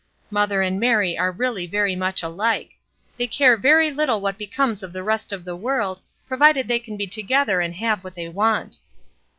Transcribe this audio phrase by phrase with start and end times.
[0.31, 2.71] Mother and Mary are really very much alike;
[3.17, 6.97] they care very little what becomes of the rest of the world, provided they can
[6.97, 8.79] be together and have what they want.''